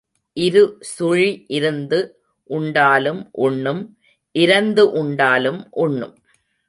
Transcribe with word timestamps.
இரு 0.37 0.61
சுழி 0.81 1.45
இருந்து 1.47 1.99
உண்டாலும் 2.49 3.21
உண்ணும், 3.31 3.83
இரந்து 4.35 4.85
உண்டாலும் 5.03 5.61
உண்ணும். 5.71 6.15